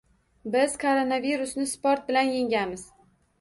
Biz 0.53 0.77
koronavirusni 0.83 1.67
sport 1.73 2.09
bilan 2.09 2.33
yengamiz! 2.39 2.89